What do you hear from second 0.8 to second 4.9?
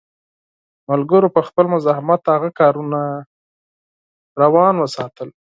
ملګرو په خپل مزاحمت هغه کارونه جاري